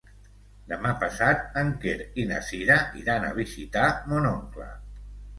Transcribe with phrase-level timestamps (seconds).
[0.69, 1.93] Demà passat en Quer
[2.23, 3.85] i na Cira iran a visitar
[4.15, 4.65] mon oncle.